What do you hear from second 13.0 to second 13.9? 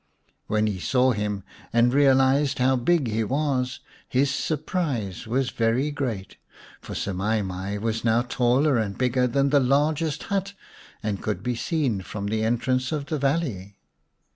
the valley.